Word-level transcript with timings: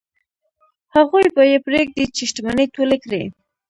هغوی 0.95 1.25
به 1.35 1.43
یې 1.51 1.57
پرېږدي 1.65 2.05
چې 2.15 2.21
شتمنۍ 2.29 2.67
ټولې 2.75 2.97
کړي. 3.03 3.23